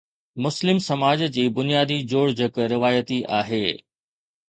[0.45, 3.65] مسلم سماج جي بنيادي جوڙجڪ روايتي آهي.